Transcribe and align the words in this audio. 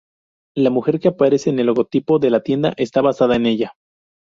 La 0.57 0.71
mujer 0.71 0.99
que 0.99 1.09
aparece 1.09 1.51
en 1.51 1.59
el 1.59 1.67
logotipo 1.67 2.17
de 2.17 2.31
la 2.31 2.41
tienda, 2.41 2.73
está 2.77 3.01
basada 3.01 3.35
en 3.35 3.45
ella. 3.45 3.73